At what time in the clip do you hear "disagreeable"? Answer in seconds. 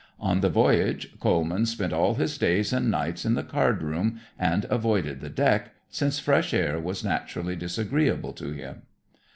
7.55-8.33